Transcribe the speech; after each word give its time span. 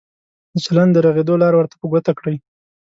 د 0.53 0.55
چلند 0.65 0.91
د 0.93 0.97
رغېدو 1.05 1.33
لار 1.41 1.53
ورته 1.55 1.75
په 1.81 1.85
ګوته 1.91 2.11
کړئ. 2.19 2.35